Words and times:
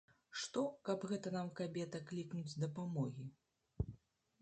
Што, 0.43 0.63
каб 0.89 1.03
гэта 1.11 1.33
нам, 1.37 1.53
кабета, 1.61 2.03
клікнуць 2.09 2.59
дапамогі. 2.67 3.31